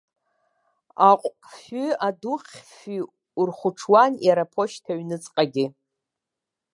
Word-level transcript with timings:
Аҟәкфҩи 1.09 1.97
адухьфҩи 2.07 3.01
урхәаҽуан 3.39 4.13
иара 4.27 4.43
аԥошьҭа 4.45 4.91
аҩныҵҟагьы. 4.93 5.65